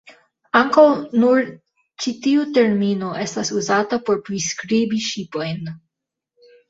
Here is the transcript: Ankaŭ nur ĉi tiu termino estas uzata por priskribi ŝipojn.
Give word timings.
Ankaŭ 0.59 0.85
nur 1.23 1.41
ĉi 2.05 2.13
tiu 2.25 2.45
termino 2.55 3.11
estas 3.25 3.53
uzata 3.61 4.01
por 4.09 4.23
priskribi 4.31 5.03
ŝipojn. 5.11 5.61